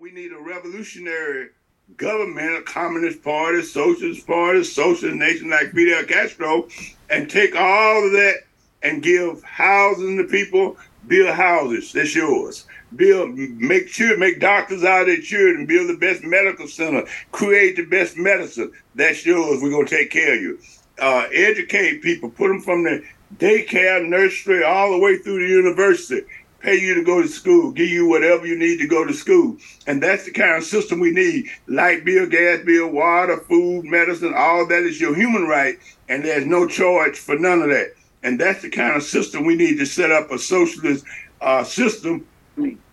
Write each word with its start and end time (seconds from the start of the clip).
we 0.00 0.10
need 0.12 0.32
a 0.32 0.40
revolutionary 0.40 1.50
government, 1.98 2.56
a 2.56 2.62
communist 2.62 3.22
party, 3.22 3.60
socialist 3.60 4.26
party, 4.26 4.64
socialist 4.64 5.16
nation 5.16 5.50
like 5.50 5.72
Fidel 5.72 6.04
Castro, 6.04 6.66
and 7.10 7.28
take 7.28 7.54
all 7.54 8.06
of 8.06 8.12
that 8.12 8.36
and 8.82 9.02
give 9.02 9.42
housing 9.42 10.16
to 10.16 10.24
people, 10.24 10.78
build 11.06 11.34
houses. 11.34 11.92
That's 11.92 12.14
yours. 12.14 12.66
Build, 12.96 13.34
make 13.34 13.88
sure, 13.88 14.16
make 14.16 14.40
doctors 14.40 14.84
out 14.84 15.02
of 15.02 15.08
their 15.08 15.20
children, 15.20 15.66
build 15.66 15.90
the 15.90 15.98
best 15.98 16.24
medical 16.24 16.66
center, 16.66 17.04
create 17.30 17.76
the 17.76 17.84
best 17.84 18.16
medicine. 18.16 18.72
That's 18.94 19.26
yours. 19.26 19.60
We're 19.62 19.70
gonna 19.70 19.86
take 19.86 20.10
care 20.10 20.34
of 20.34 20.40
you. 20.40 20.58
Uh, 20.98 21.28
educate 21.30 22.00
people, 22.00 22.30
put 22.30 22.48
them 22.48 22.62
from 22.62 22.84
the 22.84 23.04
daycare, 23.36 24.08
nursery, 24.08 24.64
all 24.64 24.92
the 24.92 24.98
way 24.98 25.18
through 25.18 25.46
the 25.46 25.54
university 25.54 26.22
pay 26.60 26.78
you 26.78 26.94
to 26.94 27.04
go 27.04 27.22
to 27.22 27.28
school, 27.28 27.72
give 27.72 27.88
you 27.88 28.06
whatever 28.06 28.46
you 28.46 28.58
need 28.58 28.78
to 28.78 28.86
go 28.86 29.06
to 29.06 29.12
school. 29.12 29.56
And 29.86 30.02
that's 30.02 30.24
the 30.24 30.30
kind 30.30 30.56
of 30.56 30.64
system 30.64 31.00
we 31.00 31.10
need. 31.10 31.46
Light 31.66 32.04
bill, 32.04 32.26
gas 32.26 32.64
bill, 32.64 32.88
water, 32.88 33.38
food, 33.38 33.84
medicine, 33.84 34.34
all 34.36 34.66
that 34.66 34.82
is 34.82 35.00
your 35.00 35.14
human 35.14 35.46
right. 35.46 35.78
And 36.08 36.24
there's 36.24 36.46
no 36.46 36.66
charge 36.66 37.16
for 37.18 37.38
none 37.38 37.62
of 37.62 37.70
that. 37.70 37.94
And 38.22 38.38
that's 38.38 38.62
the 38.62 38.70
kind 38.70 38.96
of 38.96 39.02
system 39.02 39.44
we 39.44 39.56
need 39.56 39.78
to 39.78 39.86
set 39.86 40.10
up 40.10 40.30
a 40.30 40.38
socialist 40.38 41.04
uh, 41.40 41.64
system 41.64 42.26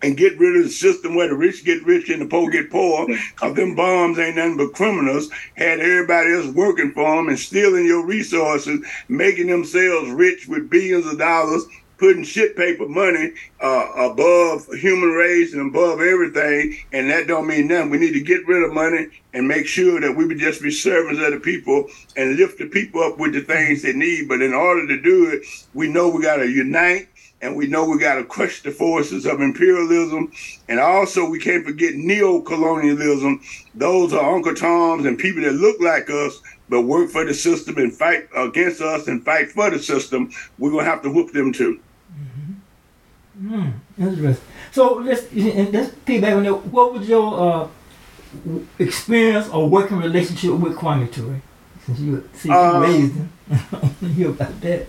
and 0.01 0.15
get 0.15 0.39
rid 0.39 0.55
of 0.55 0.63
the 0.63 0.69
system 0.69 1.15
where 1.15 1.27
the 1.27 1.35
rich 1.35 1.65
get 1.65 1.83
rich 1.83 2.09
and 2.09 2.21
the 2.21 2.25
poor 2.25 2.49
get 2.49 2.71
poor. 2.71 3.05
Cause 3.35 3.55
them 3.55 3.75
bombs 3.75 4.17
ain't 4.17 4.37
nothing 4.37 4.55
but 4.55 4.73
criminals. 4.73 5.29
Had 5.55 5.81
everybody 5.81 6.33
else 6.33 6.47
working 6.55 6.91
for 6.93 7.17
them 7.17 7.27
and 7.27 7.37
stealing 7.37 7.85
your 7.85 8.05
resources, 8.05 8.79
making 9.09 9.47
themselves 9.47 10.09
rich 10.11 10.47
with 10.47 10.69
billions 10.69 11.05
of 11.05 11.17
dollars 11.17 11.65
putting 11.97 12.23
shit 12.23 12.55
paper 12.55 12.87
money 12.87 13.33
uh, 13.61 14.11
above 14.11 14.67
human 14.73 15.09
race 15.09 15.53
and 15.53 15.69
above 15.69 15.99
everything, 15.99 16.77
and 16.93 17.09
that 17.09 17.27
don't 17.27 17.47
mean 17.47 17.67
nothing. 17.67 17.89
We 17.89 17.97
need 17.97 18.13
to 18.13 18.21
get 18.21 18.47
rid 18.47 18.63
of 18.63 18.73
money 18.73 19.07
and 19.33 19.47
make 19.47 19.67
sure 19.67 19.99
that 19.99 20.15
we 20.15 20.25
would 20.25 20.39
just 20.39 20.61
be 20.61 20.71
servants 20.71 21.21
of 21.21 21.31
the 21.31 21.39
people 21.39 21.87
and 22.15 22.37
lift 22.37 22.59
the 22.59 22.67
people 22.67 23.01
up 23.01 23.17
with 23.17 23.33
the 23.33 23.41
things 23.41 23.81
they 23.81 23.93
need. 23.93 24.27
But 24.27 24.41
in 24.41 24.53
order 24.53 24.87
to 24.87 25.01
do 25.01 25.29
it, 25.31 25.45
we 25.73 25.87
know 25.87 26.09
we 26.09 26.21
got 26.21 26.37
to 26.37 26.49
unite 26.49 27.09
and 27.41 27.55
we 27.55 27.67
know 27.67 27.87
we 27.87 27.99
got 27.99 28.15
to 28.15 28.23
crush 28.23 28.63
the 28.63 28.71
forces 28.71 29.25
of 29.25 29.41
imperialism. 29.41 30.31
And 30.67 30.79
also, 30.79 31.29
we 31.29 31.39
can't 31.39 31.65
forget 31.65 31.93
neo-colonialism. 31.93 33.41
Those 33.75 34.13
are 34.13 34.35
Uncle 34.35 34.55
Toms 34.55 35.05
and 35.05 35.19
people 35.19 35.43
that 35.43 35.53
look 35.53 35.79
like 35.79 36.09
us 36.09 36.41
but 36.69 36.81
work 36.81 37.09
for 37.09 37.25
the 37.25 37.33
system 37.33 37.77
and 37.77 37.93
fight 37.93 38.27
against 38.35 38.81
us 38.81 39.07
and 39.07 39.23
fight 39.23 39.51
for 39.51 39.69
the 39.69 39.79
system. 39.79 40.31
We're 40.57 40.71
gonna 40.71 40.83
have 40.83 41.01
to 41.03 41.09
whoop 41.09 41.31
them 41.31 41.53
too. 41.53 41.79
Mm, 43.41 43.73
interesting. 43.99 44.47
So 44.71 44.95
let's 44.95 45.31
let's 45.33 45.93
piggyback 46.05 46.35
on 46.37 46.43
that. 46.43 46.65
What 46.67 46.93
was 46.93 47.07
your 47.07 47.27
uh, 47.39 47.67
experience 48.79 49.49
or 49.49 49.69
working 49.69 49.97
relationship 49.97 50.51
with 50.53 50.75
Kwame 50.75 51.11
Ture? 51.11 51.41
Since 51.85 51.99
you 51.99 52.29
see 52.33 52.49
you 52.49 52.55
uh, 52.55 52.79
raised 52.79 53.13
him, 53.13 53.29
hear 54.15 54.29
about 54.29 54.59
that. 54.61 54.87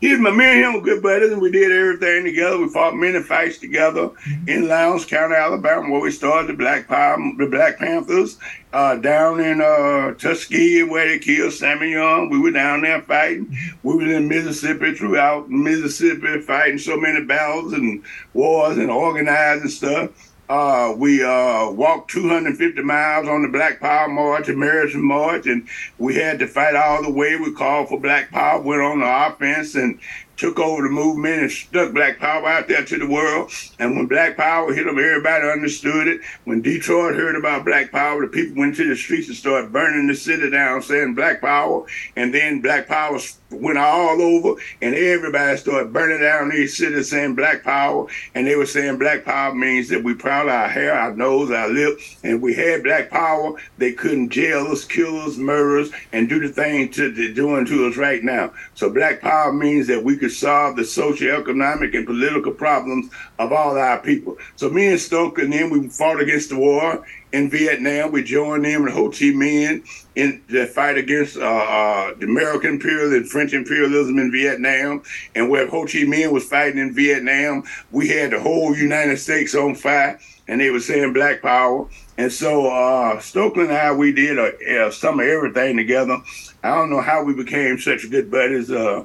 He's 0.00 0.18
my 0.18 0.30
me 0.30 0.44
and 0.44 0.64
him 0.64 0.72
were 0.74 0.80
good 0.80 1.02
buddies, 1.02 1.32
and 1.32 1.40
we 1.40 1.50
did 1.50 1.72
everything 1.72 2.24
together. 2.24 2.58
We 2.58 2.68
fought 2.68 2.94
many 2.94 3.22
fights 3.22 3.58
together 3.58 4.08
mm-hmm. 4.08 4.48
in 4.48 4.68
Lowndes 4.68 5.06
County, 5.06 5.34
Alabama, 5.34 5.90
where 5.90 6.00
we 6.00 6.10
started 6.10 6.48
the 6.48 6.54
Black 6.54 6.88
Power, 6.88 7.16
the 7.38 7.46
Black 7.46 7.78
Panthers. 7.78 8.38
Uh, 8.72 8.96
down 8.96 9.38
in 9.38 9.60
uh, 9.60 10.12
Tuskegee, 10.14 10.82
where 10.82 11.06
they 11.06 11.20
killed 11.20 11.52
Sammy 11.52 11.92
Younge, 11.92 12.32
we 12.32 12.40
were 12.40 12.50
down 12.50 12.82
there 12.82 13.00
fighting. 13.02 13.46
Mm-hmm. 13.46 13.88
We 13.88 13.96
were 13.96 14.12
in 14.12 14.28
Mississippi, 14.28 14.94
throughout 14.94 15.48
Mississippi, 15.48 16.40
fighting 16.40 16.78
so 16.78 16.96
many 16.96 17.24
battles 17.24 17.72
and 17.72 18.02
wars 18.32 18.76
and 18.76 18.90
organizing 18.90 19.68
stuff. 19.68 20.10
Uh, 20.48 20.94
we 20.96 21.24
uh, 21.24 21.70
walked 21.70 22.10
250 22.10 22.82
miles 22.82 23.26
on 23.26 23.42
the 23.42 23.48
Black 23.48 23.80
Power 23.80 24.08
March, 24.08 24.48
American 24.48 25.02
March, 25.02 25.46
and 25.46 25.66
we 25.98 26.14
had 26.16 26.38
to 26.38 26.46
fight 26.46 26.76
all 26.76 27.02
the 27.02 27.10
way. 27.10 27.36
We 27.36 27.52
called 27.52 27.88
for 27.88 27.98
Black 27.98 28.30
Power, 28.30 28.60
went 28.60 28.82
on 28.82 29.00
the 29.00 29.26
offense, 29.26 29.74
and 29.74 29.98
took 30.36 30.58
over 30.58 30.82
the 30.82 30.88
movement 30.88 31.42
and 31.42 31.50
stuck 31.50 31.92
Black 31.92 32.18
Power 32.18 32.46
out 32.46 32.68
there 32.68 32.84
to 32.84 32.98
the 32.98 33.06
world. 33.06 33.50
And 33.78 33.96
when 33.96 34.06
Black 34.06 34.36
Power 34.36 34.74
hit 34.74 34.84
them, 34.84 34.98
everybody 34.98 35.48
understood 35.48 36.08
it. 36.08 36.20
When 36.44 36.60
Detroit 36.60 37.14
heard 37.14 37.36
about 37.36 37.64
Black 37.64 37.90
Power, 37.92 38.20
the 38.20 38.28
people 38.28 38.60
went 38.60 38.76
to 38.76 38.88
the 38.88 38.96
streets 38.96 39.28
and 39.28 39.36
started 39.36 39.72
burning 39.72 40.06
the 40.06 40.14
city 40.14 40.50
down, 40.50 40.82
saying 40.82 41.14
Black 41.14 41.40
Power. 41.40 41.86
And 42.16 42.34
then 42.34 42.60
Black 42.60 42.88
Power 42.88 43.18
went 43.60 43.78
all 43.78 44.20
over, 44.20 44.60
and 44.82 44.94
everybody 44.94 45.56
started 45.56 45.92
burning 45.92 46.20
down 46.20 46.50
these 46.50 46.76
cities, 46.76 47.10
saying 47.10 47.34
Black 47.34 47.62
Power. 47.62 48.06
And 48.34 48.46
they 48.46 48.56
were 48.56 48.66
saying 48.66 48.98
Black 48.98 49.24
Power 49.24 49.54
means 49.54 49.88
that 49.88 50.02
we 50.02 50.14
proud 50.14 50.48
our 50.48 50.68
hair, 50.68 50.94
our 50.94 51.14
nose, 51.14 51.50
our 51.50 51.68
lips 51.68 52.16
and 52.22 52.40
we 52.40 52.54
had 52.54 52.82
Black 52.82 53.10
Power. 53.10 53.54
They 53.78 53.92
couldn't 53.92 54.30
jail 54.30 54.66
us, 54.68 54.84
kill 54.84 55.20
us, 55.20 55.36
murder 55.36 55.80
us, 55.80 55.90
and 56.12 56.28
do 56.28 56.40
the 56.40 56.48
thing 56.48 56.90
to 56.90 57.12
they're 57.12 57.32
doing 57.32 57.66
to 57.66 57.86
us 57.86 57.96
right 57.96 58.22
now. 58.22 58.52
So 58.74 58.90
Black 58.90 59.20
Power 59.20 59.52
means 59.52 59.86
that 59.88 60.02
we 60.02 60.16
could 60.16 60.32
solve 60.32 60.76
the 60.76 60.82
socioeconomic 60.82 61.94
and 61.96 62.06
political 62.06 62.52
problems 62.52 63.10
of 63.38 63.52
all 63.52 63.78
our 63.78 64.00
people. 64.00 64.38
So 64.56 64.70
me 64.70 64.88
and 64.88 65.00
Stokely 65.00 65.44
and 65.44 65.52
then 65.52 65.70
we 65.70 65.88
fought 65.88 66.20
against 66.20 66.48
the 66.48 66.56
war 66.56 67.04
in 67.34 67.50
Vietnam. 67.50 68.12
We 68.12 68.22
joined 68.22 68.64
them 68.64 68.84
and 68.84 68.94
Ho 68.94 69.10
Chi 69.10 69.34
Minh 69.34 69.84
in 70.14 70.40
the 70.48 70.66
fight 70.66 70.96
against 70.96 71.36
uh, 71.36 71.40
uh, 71.40 72.14
the 72.14 72.26
American 72.26 72.74
imperialism 72.74 73.22
and 73.22 73.28
French 73.28 73.52
imperialism 73.52 74.18
in 74.20 74.30
Vietnam. 74.30 75.02
And 75.34 75.50
where 75.50 75.66
Ho 75.66 75.82
Chi 75.82 76.04
Minh 76.04 76.30
was 76.30 76.44
fighting 76.44 76.78
in 76.78 76.94
Vietnam, 76.94 77.64
we 77.90 78.08
had 78.08 78.30
the 78.30 78.40
whole 78.40 78.76
United 78.76 79.18
States 79.18 79.52
on 79.56 79.74
fire, 79.74 80.20
and 80.46 80.60
they 80.60 80.70
were 80.70 80.78
saying 80.78 81.12
Black 81.12 81.42
Power. 81.42 81.88
And 82.16 82.32
so 82.32 82.70
uh, 82.70 83.18
Stokely 83.18 83.64
and 83.64 83.72
I, 83.72 83.92
we 83.92 84.12
did 84.12 84.38
uh, 84.38 84.92
some 84.92 85.18
of 85.18 85.26
everything 85.26 85.76
together. 85.76 86.18
I 86.62 86.76
don't 86.76 86.90
know 86.90 87.00
how 87.00 87.24
we 87.24 87.34
became 87.34 87.80
such 87.80 88.08
good 88.10 88.30
buddies. 88.30 88.70
Uh, 88.70 89.04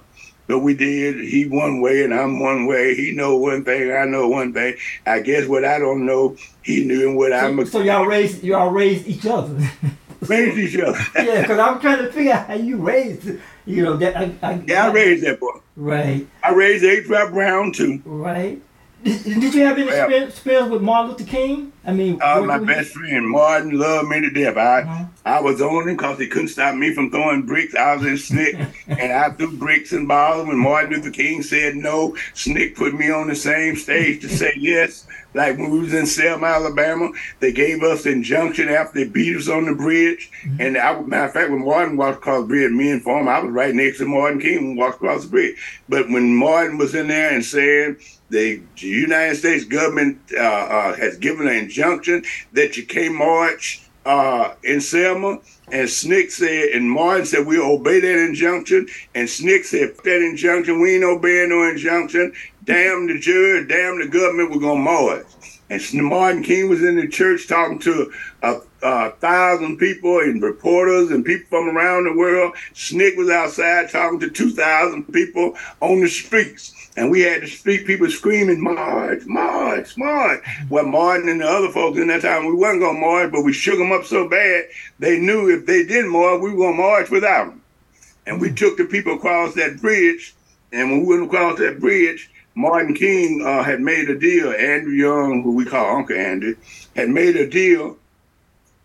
but 0.50 0.60
we 0.60 0.74
did. 0.74 1.24
He 1.24 1.46
one 1.46 1.80
way 1.80 2.04
and 2.04 2.12
I'm 2.12 2.40
one 2.40 2.66
way. 2.66 2.96
He 2.96 3.12
know 3.12 3.38
one 3.38 3.64
thing, 3.64 3.92
I 3.92 4.06
know 4.06 4.28
one 4.28 4.52
thing. 4.52 4.76
I 5.06 5.20
guess 5.20 5.48
what 5.48 5.64
I 5.64 5.78
don't 5.78 6.08
know, 6.08 6.36
he 6.64 6.84
knew 6.84 7.08
and 7.08 7.18
what 7.18 7.32
so, 7.32 7.38
I'm. 7.38 7.66
So 7.68 7.82
y'all 7.82 8.08
raised 8.08 8.44
y'all 8.44 8.72
raised 8.72 9.08
each 9.08 9.28
other. 9.28 9.56
raised 10.22 10.58
each 10.58 10.82
other. 10.82 10.98
yeah, 11.16 11.42
because 11.42 11.60
I'm 11.60 11.80
trying 11.80 12.00
to 12.00 12.12
figure 12.12 12.34
out 12.34 12.48
how 12.48 12.56
you 12.56 12.78
raised. 12.78 13.30
You 13.68 13.84
know 13.84 13.96
that. 13.98 14.18
I, 14.18 14.36
I, 14.42 14.64
yeah, 14.66 14.88
I 14.88 14.92
raised 14.92 15.24
that 15.24 15.40
boy. 15.40 15.60
Right. 15.76 16.28
I 16.44 16.50
raised 16.50 16.84
H. 16.84 17.08
Brown 17.08 17.72
too. 17.72 18.02
Right. 18.04 18.60
Did, 19.04 19.24
did 19.24 19.54
you 19.54 19.62
have 19.62 19.78
any 19.78 19.88
experience, 19.88 20.34
experience 20.34 20.72
with 20.72 20.82
Martin 20.82 21.12
Luther 21.12 21.24
King? 21.26 21.72
I 21.90 21.94
mean, 21.94 22.22
uh, 22.22 22.42
my 22.42 22.60
best 22.60 22.92
friend 22.92 23.28
Martin 23.28 23.72
loved 23.72 24.10
me 24.10 24.22
to 24.22 24.30
death. 24.30 24.58
I 24.58 24.82
uh-huh. 24.82 25.06
I 25.26 25.42
was 25.42 25.60
on 25.60 25.90
him 25.90 25.98
because 25.98 26.20
he 26.20 26.28
couldn't 26.28 26.50
stop 26.50 26.76
me 26.76 26.94
from 26.94 27.10
throwing 27.10 27.48
bricks. 27.48 27.74
I 27.74 27.96
was 27.96 28.06
in 28.06 28.14
SNCC 28.14 28.74
and 28.88 29.12
I 29.12 29.32
threw 29.32 29.58
bricks 29.58 29.92
and 29.92 30.08
balls. 30.08 30.48
When 30.48 30.60
Martin 30.60 30.94
Luther 30.94 31.10
King 31.10 31.42
said 31.42 31.76
no, 31.76 32.12
SNCC 32.36 32.76
put 32.76 32.94
me 32.94 33.10
on 33.10 33.28
the 33.28 33.36
same 33.36 33.76
stage 33.76 34.22
to 34.22 34.30
say 34.30 34.54
yes. 34.58 35.08
Like 35.34 35.58
when 35.58 35.72
we 35.72 35.80
was 35.80 35.94
in 35.94 36.06
Selma, 36.06 36.48
Alabama, 36.48 37.10
they 37.40 37.52
gave 37.52 37.84
us 37.84 38.06
injunction 38.06 38.70
after 38.70 39.00
they 39.00 39.10
beat 39.10 39.36
us 39.36 39.50
on 39.50 39.66
the 39.66 39.76
bridge. 39.76 40.32
Mm-hmm. 40.44 40.62
And 40.62 40.78
I, 40.78 41.02
matter 41.02 41.26
of 41.26 41.34
fact, 41.34 41.52
when 41.52 41.66
Martin 41.66 41.98
walked 41.98 42.18
across 42.18 42.42
the 42.42 42.48
bridge, 42.48 42.72
me 42.72 42.92
and 42.92 43.02
Form, 43.02 43.28
I 43.28 43.40
was 43.40 43.52
right 43.52 43.74
next 43.74 44.00
to 44.00 44.06
Martin 44.06 44.40
King 44.40 44.68
when 44.70 44.78
walked 44.78 44.96
across 44.96 45.24
the 45.24 45.30
bridge. 45.30 45.58
But 45.88 46.10
when 46.10 46.36
Martin 46.36 46.78
was 46.78 46.96
in 46.96 47.08
there 47.08 47.32
and 47.32 47.46
said 47.46 47.98
the 48.30 48.62
United 48.78 49.36
States 49.36 49.66
government 49.66 50.20
uh, 50.36 50.40
uh, 50.40 50.96
has 50.96 51.18
given 51.18 51.48
an 51.48 51.56
injunction 51.56 51.79
that 52.54 52.78
you 52.78 52.86
can't 52.86 53.16
march 53.16 53.82
uh, 54.06 54.56
in 54.64 54.82
Selma. 54.82 55.40
And 55.72 55.88
SNCC 55.88 56.32
said, 56.32 56.70
and 56.70 56.90
Martin 56.90 57.26
said, 57.26 57.46
we 57.46 57.60
obey 57.60 58.00
that 58.00 58.26
injunction. 58.26 58.88
And 59.14 59.28
SNCC 59.28 59.64
said, 59.66 59.98
that 60.04 60.22
injunction, 60.22 60.80
we 60.80 60.96
ain't 60.96 61.04
obeying 61.04 61.50
no 61.50 61.68
injunction. 61.70 62.34
Damn 62.64 63.08
the 63.08 63.20
judge, 63.20 63.68
damn 63.68 64.00
the 64.00 64.08
government, 64.08 64.52
we're 64.52 64.60
going 64.60 64.80
to 64.80 64.84
march. 64.84 65.26
And 65.70 66.04
Martin 66.04 66.44
King 66.44 66.70
was 66.70 66.84
in 66.84 66.96
the 66.96 67.08
church 67.08 67.48
talking 67.48 67.80
to 67.80 68.12
a, 68.42 68.62
a, 68.82 69.12
thousand 69.12 69.78
people 69.78 70.20
and 70.20 70.42
reporters 70.42 71.12
and 71.12 71.26
people 71.26 71.48
from 71.50 71.76
around 71.76 72.06
the 72.06 72.18
world. 72.18 72.54
SNCC 72.74 73.18
was 73.18 73.30
outside 73.30 73.90
talking 73.90 74.20
to 74.20 74.30
2,000 74.30 75.12
people 75.12 75.56
on 75.82 76.02
the 76.02 76.08
streets. 76.08 76.76
And 76.98 77.12
we 77.12 77.22
had 77.22 77.42
to 77.42 77.48
speak 77.48 77.86
people 77.86 78.10
screaming, 78.10 78.62
March, 78.62 79.22
March, 79.26 79.98
March. 79.98 80.44
Well, 80.70 80.86
Martin 80.86 81.30
and 81.30 81.42
the 81.42 81.48
other 81.48 81.70
folks 81.70 81.98
in 81.98 82.08
that 82.08 82.24
time, 82.24 82.46
we 82.46 82.54
wasn't 82.54 82.82
to 82.82 82.94
march, 82.94 83.32
but 83.32 83.44
we 83.44 83.54
shook 83.54 83.78
them 83.78 83.92
up 83.92 84.06
so 84.06 84.28
bad, 84.28 84.66
they 84.98 85.20
knew 85.20 85.50
if 85.50 85.66
they 85.66 85.86
didn't 85.86 86.12
march, 86.12 86.42
we 86.42 86.54
were 86.54 86.72
to 86.72 86.78
march 86.78 87.10
without 87.10 87.46
them. 87.46 87.62
And 88.26 88.42
we 88.42 88.52
took 88.52 88.78
the 88.78 88.86
people 88.86 89.16
across 89.16 89.56
that 89.56 89.82
bridge. 89.82 90.36
And 90.72 90.92
when 90.92 91.06
we 91.06 91.18
went 91.18 91.32
across 91.32 91.58
that 91.60 91.80
bridge, 91.80 92.30
Martin 92.56 92.94
King 92.94 93.44
uh, 93.46 93.64
had 93.64 93.80
made 93.80 94.10
a 94.10 94.20
deal. 94.20 94.52
Andrew 94.52 94.92
Young, 94.92 95.44
who 95.44 95.54
we 95.54 95.66
call 95.66 95.96
Uncle 95.96 96.18
Andy, 96.18 96.56
had 96.96 97.10
made 97.10 97.38
a 97.38 97.50
deal 97.50 97.98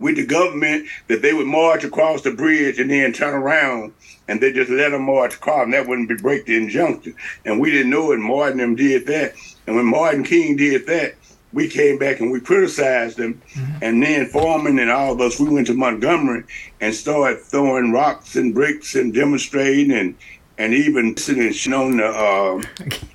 with 0.05 0.17
the 0.17 0.27
government 0.27 0.87
that 1.09 1.23
they 1.23 1.33
would 1.33 1.47
march 1.47 1.83
across 1.83 2.21
the 2.21 2.31
bridge 2.31 2.79
and 2.79 2.91
then 2.91 3.11
turn 3.11 3.33
around 3.33 3.91
and 4.29 4.39
they 4.39 4.53
just 4.53 4.71
let 4.71 4.91
them 4.91 5.05
march 5.05 5.37
across 5.37 5.65
and 5.65 5.73
that 5.73 5.89
wouldn't 5.89 6.11
be 6.11 6.15
break 6.15 6.45
the 6.45 6.55
injunction. 6.55 7.17
And 7.47 7.59
we 7.59 7.71
didn't 7.71 7.89
know 7.89 8.13
it. 8.13 8.19
Martin 8.19 8.59
them 8.59 8.77
did 8.77 9.07
that. 9.07 9.33
And 9.67 9.77
when 9.77 9.87
Martin 9.87 10.23
King 10.23 10.57
did 10.57 10.87
that, 10.89 11.15
we 11.55 11.69
came 11.69 11.99
back 11.99 12.21
and 12.21 12.31
we 12.31 12.39
criticized 12.39 13.17
them. 13.17 13.41
Mm-hmm. 13.55 13.79
And 13.81 14.03
then 14.03 14.27
Forman 14.27 14.79
and 14.79 14.91
all 14.91 15.15
of 15.15 15.23
us, 15.23 15.41
we 15.41 15.49
went 15.49 15.69
to 15.69 15.75
Montgomery 15.75 16.45
and 16.83 16.95
started 16.95 17.41
throwing 17.41 17.91
rocks 17.91 18.37
and 18.37 18.53
bricks 18.53 18.97
and 18.97 19.15
demonstrating 19.15 19.91
and 19.91 20.17
and 20.59 20.73
even 20.75 21.17
sitting 21.17 21.73
on 21.73 21.97
the 21.97 22.07
uh, 22.07 22.63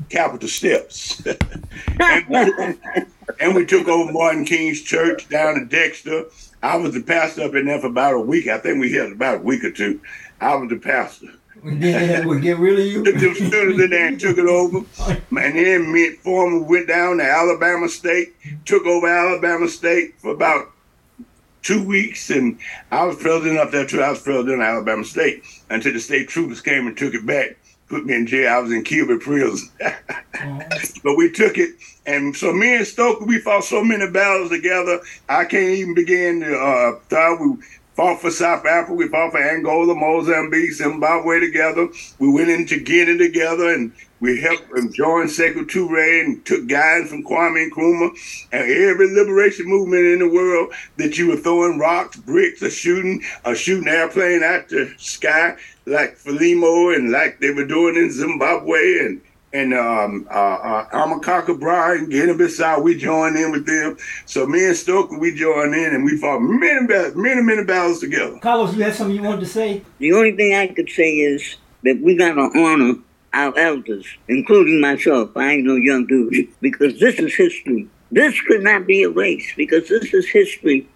Capitol 0.10 0.50
steps. 0.50 1.26
and, 2.00 2.78
and, 3.40 3.56
we 3.56 3.66
took 3.66 3.88
over 3.88 4.12
Martin 4.12 4.46
King's 4.46 4.82
church 4.82 5.30
down 5.30 5.56
in 5.56 5.68
Dexter. 5.68 6.26
I 6.62 6.76
was 6.76 6.94
the 6.94 7.02
pastor 7.02 7.44
up 7.44 7.56
in 7.56 7.66
there 7.66 7.80
for 7.80 7.88
about 7.88 8.16
a 8.16 8.20
week. 8.20 8.48
I 8.48 8.58
think 8.58 8.80
we 8.80 8.94
had 8.94 9.12
about 9.12 9.38
a 9.38 9.42
week 9.42 9.64
or 9.64 9.72
two. 9.72 10.02
I 10.42 10.56
was 10.56 10.70
the 10.70 10.78
pastor. 10.78 11.28
And 11.64 11.82
then 11.82 12.28
we 12.28 12.40
get 12.40 12.58
rid 12.58 12.80
of 12.80 12.86
you. 12.86 13.04
Took 13.04 13.16
them 13.16 13.36
students 13.36 13.82
in 13.82 13.90
there 13.90 14.08
and 14.08 14.20
took 14.20 14.38
it 14.38 14.46
over. 14.46 14.80
And 15.08 15.56
then 15.56 15.92
me 15.92 16.08
and 16.08 16.18
Forman 16.20 16.68
went 16.68 16.88
down 16.88 17.18
to 17.18 17.24
Alabama 17.24 17.90
State, 17.90 18.36
took 18.66 18.86
over 18.86 19.08
Alabama 19.08 19.68
State 19.68 20.20
for 20.20 20.32
about 20.32 20.72
two 21.62 21.84
weeks, 21.84 22.30
and 22.30 22.58
I 22.92 23.06
was 23.06 23.18
president 23.18 23.60
up 23.60 23.72
there 23.72 23.86
too. 23.86 24.02
I 24.02 24.12
was 24.12 24.22
president 24.22 24.62
of 24.62 24.68
Alabama 24.68 25.04
State 25.04 25.44
until 25.70 25.94
the 25.94 26.00
state 26.00 26.30
troopers 26.30 26.62
came 26.62 26.88
and 26.88 26.98
took 26.98 27.14
it 27.14 27.26
back, 27.26 27.58
put 27.88 28.06
me 28.06 28.16
in 28.16 28.28
jail. 28.28 28.54
I 28.54 28.60
was 28.60 28.72
in 28.72 28.84
Kilby 28.84 29.18
prison. 29.18 29.70
but 29.80 31.18
we 31.18 31.32
took 31.32 31.58
it, 31.58 31.76
and 32.06 32.36
so 32.36 32.54
me 32.54 32.78
and 32.78 32.88
Stokely, 32.88 33.28
we 33.28 33.40
fought 33.40 33.64
so 33.64 33.84
many 33.84 34.10
battles 34.10 34.50
together. 34.50 35.00
I 35.28 35.46
can't 35.46 35.78
even 35.78 35.94
begin 35.94 36.42
to 36.42 36.58
uh, 36.58 37.00
thought 37.10 37.40
we 37.40 37.56
fought 38.00 38.22
for 38.22 38.32
South 38.32 38.66
Africa, 38.66 38.94
we 38.94 39.10
fought 39.10 39.32
for 39.32 39.44
Angola, 39.44 39.94
Mozambique, 39.94 40.72
Zimbabwe 40.72 41.42
together. 41.42 41.90
We 42.18 42.32
went 42.32 42.50
into 42.50 42.80
Guinea 42.80 43.18
together 43.18 43.74
and 43.74 43.92
we 44.20 44.40
helped 44.42 44.72
and 44.72 44.94
joined 44.94 45.30
Sekou 45.30 45.66
Touré 45.66 46.24
and 46.24 46.46
took 46.46 46.68
guidance 46.68 47.10
from 47.10 47.24
Kwame 47.24 47.70
Nkrumah 47.70 48.48
and 48.52 48.72
every 48.72 49.14
liberation 49.14 49.66
movement 49.68 50.06
in 50.06 50.20
the 50.20 50.30
world 50.30 50.74
that 50.98 51.18
you 51.18 51.28
were 51.28 51.38
throwing 51.38 51.80
rocks, 51.80 52.18
bricks, 52.18 52.62
or 52.62 52.70
shooting, 52.70 53.24
or 53.46 53.56
shooting 53.56 53.88
airplane 53.88 54.44
out 54.44 54.70
the 54.70 54.94
sky 54.98 55.56
like 55.86 56.18
Frelimo 56.18 56.96
and 56.96 57.12
like 57.12 57.40
they 57.40 57.52
were 57.52 57.66
doing 57.66 57.96
in 57.96 58.12
Zimbabwe 58.12 59.00
and 59.00 59.22
and 59.52 59.74
um, 59.74 60.28
uh, 60.30 60.34
uh, 60.34 60.90
Amilcar 60.90 61.44
Cabral, 61.44 62.06
Guinea-Bissau, 62.06 62.84
we 62.84 62.96
joined 62.96 63.36
in 63.36 63.52
with 63.52 63.66
them. 63.66 63.98
So 64.28 64.46
me 64.46 64.68
and 64.68 64.78
Stokely, 64.78 65.18
we 65.18 65.34
joined 65.34 65.74
in 65.74 65.96
and 65.96 66.06
we 66.06 66.20
fought 66.20 66.40
many, 66.42 66.86
many, 67.16 67.42
many 67.42 67.64
battles 67.64 68.00
together. 68.00 68.38
Carlos, 68.44 68.76
you 68.76 68.84
have 68.84 68.94
something 68.94 69.16
you 69.16 69.24
wanted 69.24 69.40
to 69.40 69.48
say? 69.48 69.84
The 69.98 70.14
only 70.14 70.36
thing 70.36 70.54
I 70.54 70.68
could 70.68 70.88
say 70.90 71.16
is 71.16 71.56
that 71.82 72.00
we 72.00 72.16
got 72.16 72.34
to 72.34 72.42
honor 72.60 73.00
our 73.34 73.58
elders, 73.58 74.06
including 74.28 74.82
myself. 74.82 75.36
I 75.36 75.54
ain't 75.54 75.66
no 75.66 75.76
young 75.76 76.06
dude, 76.08 76.48
because 76.62 77.00
this 77.00 77.20
is 77.20 77.36
history. 77.36 77.88
This 78.12 78.40
could 78.42 78.64
not 78.64 78.88
be 78.88 79.04
erased 79.04 79.56
because 79.56 79.88
this 79.88 80.14
is 80.14 80.28
history 80.28 80.88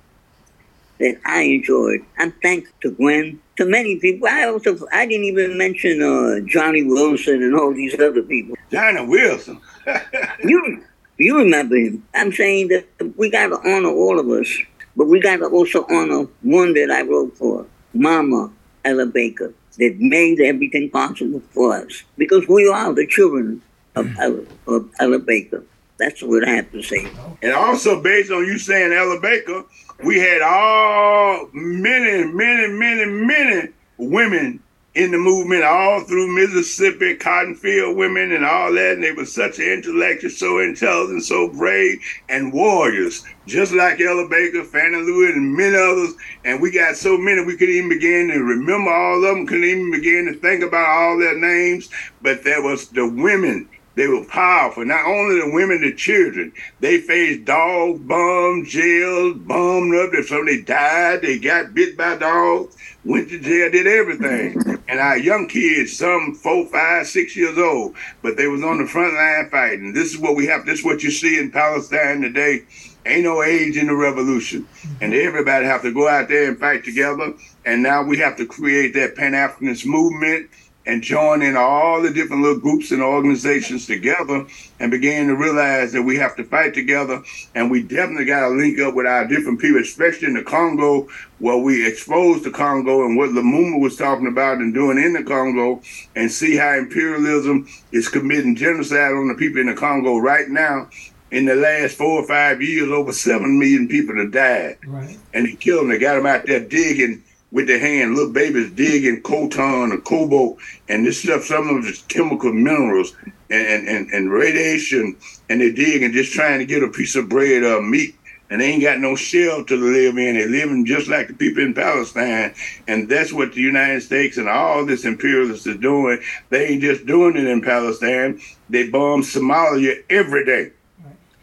that 0.99 1.19
I 1.25 1.41
enjoyed. 1.41 2.01
I'm 2.17 2.31
thankful 2.41 2.73
to 2.81 2.91
Gwen, 2.91 3.39
to 3.57 3.65
many 3.65 3.99
people. 3.99 4.27
I 4.27 4.45
also 4.45 4.77
I 4.91 5.05
didn't 5.05 5.25
even 5.25 5.57
mention 5.57 6.01
uh, 6.01 6.39
Johnny 6.47 6.83
Wilson 6.83 7.43
and 7.43 7.55
all 7.55 7.73
these 7.73 7.93
other 7.99 8.23
people. 8.23 8.55
Johnny 8.71 9.05
Wilson. 9.05 9.59
you 10.43 10.83
you 11.17 11.37
remember 11.37 11.75
him? 11.75 12.03
I'm 12.15 12.31
saying 12.31 12.69
that 12.69 12.87
we 13.17 13.29
got 13.29 13.47
to 13.47 13.59
honor 13.59 13.89
all 13.89 14.19
of 14.19 14.27
us, 14.29 14.49
but 14.95 15.05
we 15.05 15.19
got 15.19 15.37
to 15.37 15.45
also 15.47 15.85
honor 15.89 16.27
one 16.41 16.73
that 16.73 16.89
I 16.89 17.03
wrote 17.03 17.37
for, 17.37 17.65
Mama 17.93 18.51
Ella 18.83 19.05
Baker, 19.05 19.53
that 19.77 19.95
made 19.99 20.39
everything 20.39 20.89
possible 20.89 21.41
for 21.51 21.73
us 21.75 22.03
because 22.17 22.47
we 22.47 22.67
are 22.67 22.93
the 22.93 23.07
children 23.07 23.61
of 23.95 24.05
mm. 24.05 24.17
Ella, 24.19 24.43
of 24.67 24.89
Ella 24.99 25.19
Baker. 25.19 25.63
That's 25.97 26.21
what 26.21 26.47
I 26.47 26.51
have 26.51 26.71
to 26.71 26.81
say. 26.81 27.07
And 27.41 27.53
also, 27.53 28.01
based 28.01 28.31
on 28.31 28.45
you 28.45 28.57
saying 28.57 28.91
Ella 28.91 29.19
Baker, 29.19 29.63
we 30.03 30.19
had 30.19 30.41
all 30.41 31.49
many, 31.53 32.25
many, 32.25 32.67
many, 32.67 33.05
many 33.05 33.69
women 33.97 34.61
in 34.95 35.09
the 35.09 35.17
movement 35.17 35.63
all 35.63 36.01
through 36.01 36.27
Mississippi, 36.27 37.15
cotton 37.15 37.55
field 37.55 37.97
women 37.97 38.31
and 38.31 38.45
all 38.45 38.71
that. 38.73 38.93
And 38.93 39.03
they 39.03 39.11
were 39.11 39.25
such 39.25 39.57
an 39.57 39.65
intellectual, 39.65 40.29
so 40.29 40.59
intelligent, 40.59 41.23
so 41.23 41.47
brave, 41.47 41.99
and 42.29 42.53
warriors, 42.53 43.23
just 43.47 43.73
like 43.73 43.99
Ella 43.99 44.27
Baker, 44.29 44.63
Fannie 44.63 44.97
Lou, 44.97 45.25
and 45.31 45.55
many 45.55 45.75
others. 45.75 46.13
And 46.45 46.61
we 46.61 46.69
got 46.71 46.95
so 46.95 47.17
many 47.17 47.43
we 47.43 47.57
couldn't 47.57 47.75
even 47.75 47.89
begin 47.89 48.27
to 48.29 48.39
remember 48.39 48.91
all 48.91 49.17
of 49.17 49.21
them, 49.23 49.47
couldn't 49.47 49.63
even 49.63 49.91
begin 49.91 50.25
to 50.27 50.39
think 50.39 50.63
about 50.63 50.87
all 50.87 51.17
their 51.17 51.39
names. 51.39 51.89
But 52.21 52.43
there 52.43 52.61
was 52.61 52.89
the 52.89 53.07
women 53.07 53.69
they 53.95 54.07
were 54.07 54.25
powerful. 54.25 54.85
Not 54.85 55.05
only 55.05 55.39
the 55.39 55.51
women, 55.53 55.81
the 55.81 55.93
children. 55.93 56.51
They 56.79 56.99
faced 56.99 57.45
dogs, 57.45 57.99
bombs, 58.01 58.69
jails, 58.69 59.37
bombed 59.37 59.95
up. 59.95 60.13
If 60.13 60.27
somebody 60.27 60.63
died, 60.63 61.21
they 61.21 61.37
got 61.37 61.73
bit 61.73 61.95
by 61.95 62.17
dogs, 62.17 62.75
went 63.05 63.29
to 63.29 63.39
jail, 63.39 63.69
did 63.69 63.85
everything. 63.85 64.79
And 64.87 64.99
our 64.99 65.17
young 65.17 65.47
kids, 65.47 65.95
some 65.95 66.33
four, 66.33 66.65
five, 66.67 67.07
six 67.07 67.35
years 67.35 67.57
old, 67.57 67.95
but 68.21 68.35
they 68.35 68.47
was 68.47 68.63
on 68.63 68.79
the 68.79 68.87
front 68.87 69.13
line 69.13 69.49
fighting. 69.51 69.93
This 69.93 70.13
is 70.13 70.17
what 70.17 70.35
we 70.35 70.47
have. 70.47 70.65
This 70.65 70.79
is 70.79 70.85
what 70.85 71.03
you 71.03 71.11
see 71.11 71.37
in 71.37 71.51
Palestine 71.51 72.21
today. 72.21 72.63
Ain't 73.05 73.25
no 73.25 73.43
age 73.43 73.77
in 73.77 73.87
the 73.87 73.95
revolution. 73.95 74.67
And 75.01 75.13
everybody 75.13 75.65
have 75.65 75.81
to 75.83 75.93
go 75.93 76.07
out 76.07 76.29
there 76.29 76.47
and 76.47 76.59
fight 76.59 76.83
together. 76.83 77.33
And 77.65 77.83
now 77.83 78.01
we 78.01 78.17
have 78.17 78.37
to 78.37 78.45
create 78.45 78.93
that 78.93 79.15
Pan-Africanist 79.15 79.85
movement 79.85 80.49
and 80.85 81.01
joining 81.01 81.55
all 81.55 82.01
the 82.01 82.11
different 82.11 82.41
little 82.41 82.59
groups 82.59 82.91
and 82.91 83.01
organizations 83.01 83.85
together 83.85 84.45
and 84.79 84.91
began 84.91 85.27
to 85.27 85.35
realize 85.35 85.93
that 85.93 86.01
we 86.01 86.17
have 86.17 86.35
to 86.35 86.43
fight 86.43 86.73
together 86.73 87.23
and 87.55 87.71
we 87.71 87.81
definitely 87.81 88.25
got 88.25 88.41
to 88.41 88.49
link 88.49 88.79
up 88.79 88.93
with 88.93 89.05
our 89.05 89.27
different 89.27 89.59
people, 89.59 89.79
especially 89.79 90.27
in 90.27 90.33
the 90.33 90.43
Congo, 90.43 91.07
where 91.39 91.57
we 91.57 91.87
exposed 91.87 92.43
the 92.43 92.51
Congo 92.51 93.05
and 93.05 93.17
what 93.17 93.29
Lumumba 93.29 93.79
was 93.79 93.95
talking 93.95 94.27
about 94.27 94.57
and 94.57 94.73
doing 94.73 94.97
in 94.97 95.13
the 95.13 95.23
Congo 95.23 95.81
and 96.15 96.31
see 96.31 96.57
how 96.57 96.73
imperialism 96.73 97.67
is 97.91 98.09
committing 98.09 98.55
genocide 98.55 99.13
on 99.13 99.27
the 99.29 99.35
people 99.35 99.61
in 99.61 99.67
the 99.67 99.73
Congo 99.73 100.17
right 100.17 100.49
now. 100.49 100.89
In 101.31 101.45
the 101.45 101.55
last 101.55 101.97
four 101.97 102.21
or 102.21 102.27
five 102.27 102.61
years, 102.61 102.91
over 102.91 103.11
seven 103.11 103.57
million 103.57 103.87
people 103.87 104.15
have 104.17 104.31
died. 104.31 104.77
Right. 104.85 105.17
And 105.33 105.47
they 105.47 105.55
killed 105.55 105.81
them. 105.81 105.89
They 105.89 105.97
got 105.97 106.15
them 106.15 106.27
out 106.27 106.45
there 106.45 106.59
digging 106.59 107.23
with 107.53 107.67
their 107.67 107.79
hand, 107.79 108.15
little 108.15 108.33
babies 108.33 108.71
digging 108.71 109.21
coltan 109.21 109.93
or 109.93 109.99
cobalt, 109.99 110.57
and 110.89 111.05
this 111.05 111.21
stuff, 111.21 111.45
some 111.45 111.69
of 111.69 111.83
them 111.83 111.85
is 111.85 112.01
chemical 112.07 112.51
minerals 112.51 113.15
and, 113.51 113.87
and, 113.87 114.09
and 114.11 114.31
radiation, 114.31 115.15
and 115.49 115.61
they 115.61 115.71
dig 115.71 116.01
and 116.01 116.15
just 116.15 116.33
trying 116.33 116.57
to 116.57 116.65
get 116.65 116.81
a 116.81 116.87
piece 116.87 117.15
of 117.15 117.29
bread 117.29 117.63
or 117.63 117.79
meat, 117.79 118.15
and 118.49 118.59
they 118.59 118.71
ain't 118.71 118.81
got 118.81 118.99
no 118.99 119.15
shell 119.15 119.63
to 119.65 119.75
live 119.75 120.17
in. 120.17 120.33
They're 120.33 120.49
living 120.49 120.83
just 120.83 121.07
like 121.07 121.27
the 121.27 121.35
people 121.35 121.61
in 121.61 121.75
Palestine, 121.75 122.55
and 122.87 123.07
that's 123.07 123.31
what 123.31 123.53
the 123.53 123.61
United 123.61 124.01
States 124.01 124.37
and 124.37 124.49
all 124.49 124.83
this 124.83 125.05
imperialists 125.05 125.67
is 125.67 125.77
doing. 125.77 126.19
They 126.49 126.69
ain't 126.69 126.81
just 126.81 127.05
doing 127.05 127.37
it 127.37 127.45
in 127.45 127.61
Palestine. 127.61 128.41
They 128.67 128.89
bomb 128.89 129.21
Somalia 129.21 130.03
every 130.09 130.43
day. 130.43 130.71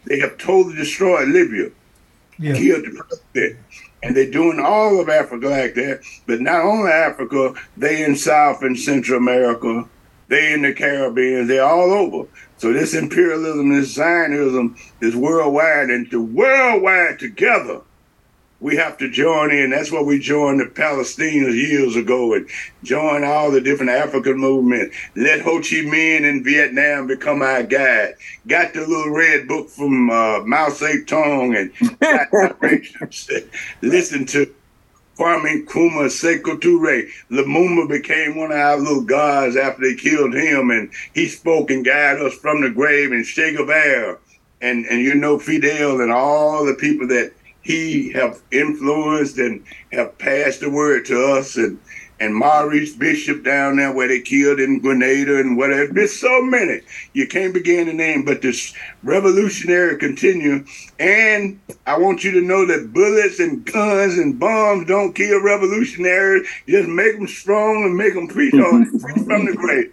They 0.03 0.19
have 0.19 0.37
totally 0.37 0.75
destroyed 0.75 1.29
Libya, 1.29 1.69
yeah. 2.37 2.53
killed 2.53 2.83
the 2.83 3.01
president 3.01 3.59
and 4.03 4.15
they're 4.15 4.31
doing 4.31 4.59
all 4.59 4.99
of 4.99 5.09
Africa 5.09 5.47
like 5.47 5.75
that. 5.75 6.01
But 6.27 6.41
not 6.41 6.63
only 6.63 6.91
Africa, 6.91 7.53
they 7.77 8.03
in 8.03 8.15
South 8.15 8.63
and 8.63 8.77
Central 8.77 9.17
America, 9.17 9.87
they 10.27 10.53
in 10.53 10.61
the 10.61 10.73
Caribbean, 10.73 11.47
they're 11.47 11.65
all 11.65 11.91
over. 11.91 12.27
So 12.57 12.71
this 12.71 12.93
imperialism, 12.93 13.69
this 13.69 13.93
Zionism 13.93 14.75
is 15.01 15.15
worldwide, 15.15 15.89
and 15.89 16.09
to 16.11 16.23
worldwide 16.23 17.19
together, 17.19 17.81
we 18.61 18.75
have 18.75 18.97
to 18.99 19.09
join 19.09 19.51
in. 19.51 19.71
That's 19.71 19.91
why 19.91 20.01
we 20.01 20.19
joined 20.19 20.59
the 20.61 20.65
Palestinians 20.65 21.55
years 21.55 21.95
ago 21.95 22.35
and 22.35 22.47
join 22.83 23.23
all 23.23 23.51
the 23.51 23.59
different 23.59 23.91
African 23.91 24.37
movements. 24.37 24.95
Let 25.15 25.41
Ho 25.41 25.57
Chi 25.57 25.83
Minh 25.83 26.21
in 26.21 26.43
Vietnam 26.43 27.07
become 27.07 27.41
our 27.41 27.63
guide. 27.63 28.13
Got 28.47 28.73
the 28.73 28.81
little 28.81 29.11
red 29.11 29.47
book 29.47 29.67
from 29.67 30.11
uh, 30.11 30.41
Mao 30.45 30.69
Zedong 30.69 31.57
and 31.57 31.71
listen 33.81 34.25
to 34.27 34.53
Kwame 35.17 35.65
Nkrumah, 35.65 36.09
Sekou 36.09 36.59
Touré. 36.59 37.09
Lumumba 37.31 37.89
became 37.89 38.37
one 38.37 38.51
of 38.51 38.57
our 38.57 38.77
little 38.77 39.01
gods 39.01 39.57
after 39.57 39.81
they 39.81 39.95
killed 39.95 40.33
him, 40.33 40.71
and 40.71 40.89
he 41.13 41.27
spoke 41.27 41.69
and 41.69 41.85
guided 41.85 42.25
us 42.25 42.33
from 42.35 42.61
the 42.61 42.69
grave, 42.69 43.11
and 43.11 43.25
Che 43.25 43.55
Guevara, 43.55 44.17
and, 44.61 44.85
and 44.85 45.01
you 45.01 45.13
know 45.13 45.37
Fidel, 45.37 46.01
and 46.01 46.11
all 46.11 46.65
the 46.65 46.73
people 46.73 47.07
that 47.09 47.33
he 47.61 48.11
have 48.13 48.41
influenced 48.51 49.37
and 49.37 49.63
have 49.91 50.17
passed 50.17 50.61
the 50.61 50.69
word 50.69 51.05
to 51.05 51.33
us 51.33 51.55
and 51.57 51.79
and 52.21 52.35
Maurice 52.35 52.93
Bishop 52.93 53.43
down 53.43 53.77
there 53.77 53.91
where 53.91 54.07
they 54.07 54.21
killed 54.21 54.59
in 54.59 54.79
Grenada 54.79 55.39
and 55.39 55.57
whatever. 55.57 55.91
There's 55.91 56.19
so 56.19 56.39
many. 56.43 56.81
You 57.13 57.27
can't 57.27 57.51
begin 57.51 57.87
to 57.87 57.93
name, 57.93 58.23
but 58.25 58.43
this 58.43 58.75
revolutionary 59.01 59.97
continue. 59.97 60.63
And 60.99 61.59
I 61.87 61.97
want 61.97 62.23
you 62.23 62.29
to 62.33 62.41
know 62.41 62.67
that 62.67 62.93
bullets 62.93 63.39
and 63.39 63.65
guns 63.65 64.19
and 64.19 64.39
bombs 64.39 64.87
don't 64.87 65.15
kill 65.15 65.41
revolutionaries. 65.41 66.47
Just 66.67 66.87
make 66.87 67.15
them 67.15 67.27
strong 67.27 67.85
and 67.85 67.97
make 67.97 68.13
them 68.13 68.27
preach 68.27 68.53
on 68.53 68.99
preach 68.99 69.25
from 69.25 69.45
the 69.47 69.55
grave. 69.55 69.89